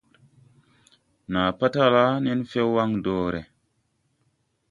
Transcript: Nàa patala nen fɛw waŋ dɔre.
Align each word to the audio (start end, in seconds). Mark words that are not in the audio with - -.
Nàa 1.31 1.51
patala 1.59 2.05
nen 2.23 2.39
fɛw 2.51 2.67
waŋ 2.75 2.91
dɔre. 3.03 3.41